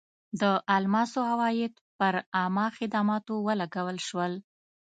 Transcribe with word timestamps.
د 0.41 0.43
الماسو 0.75 1.19
عواید 1.31 1.73
پر 1.99 2.13
عامه 2.37 2.65
خدماتو 2.77 3.33
ولګول 3.47 3.97
شول. 4.07 4.33